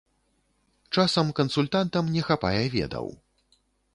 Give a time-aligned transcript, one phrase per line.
[0.95, 3.05] Часам кансультантам не хапае ведаў.